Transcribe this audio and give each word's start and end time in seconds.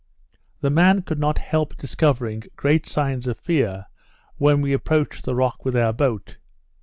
The 0.61 0.71
man 0.71 1.03
could 1.03 1.19
not 1.19 1.37
help 1.37 1.77
discovering 1.77 2.41
great 2.55 2.87
signs 2.89 3.27
of 3.27 3.37
fear 3.37 3.85
when 4.39 4.59
we 4.61 4.73
approached 4.73 5.25
the 5.25 5.35
rock 5.35 5.63
with 5.63 5.75
our 5.75 5.93
boat. 5.93 6.37